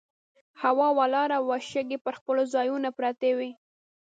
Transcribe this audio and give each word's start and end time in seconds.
هوا 0.61 0.87
ولاړه 0.99 1.37
وه، 1.47 1.57
شګې 1.69 1.97
پر 2.05 2.13
خپلو 2.19 2.43
ځایونو 2.53 2.89
پرتې 2.97 3.31
وې. 3.37 3.51